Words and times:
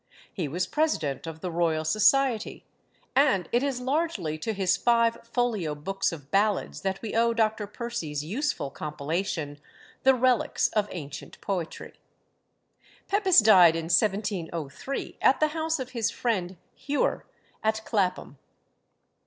He 0.33 0.47
was 0.47 0.65
President 0.65 1.27
of 1.27 1.41
the 1.41 1.51
Royal 1.51 1.85
Society; 1.85 2.65
and 3.15 3.47
it 3.51 3.61
is 3.61 3.79
largely 3.79 4.35
to 4.39 4.51
his 4.51 4.75
five 4.75 5.19
folio 5.23 5.75
books 5.75 6.11
of 6.11 6.31
ballads 6.31 6.81
that 6.81 6.99
we 7.03 7.13
owe 7.13 7.35
Dr. 7.35 7.67
Percy's 7.67 8.25
useful 8.25 8.71
compilation, 8.71 9.59
The 10.01 10.15
Relics 10.15 10.69
of 10.69 10.87
Ancient 10.91 11.39
Poetry. 11.39 11.99
Pepys 13.09 13.41
died 13.41 13.75
in 13.75 13.89
1703, 13.91 15.19
at 15.21 15.39
the 15.39 15.49
house 15.49 15.77
of 15.79 15.91
his 15.91 16.09
friend 16.09 16.57
Hewer, 16.73 17.27
at 17.63 17.85
Clapham. 17.85 18.39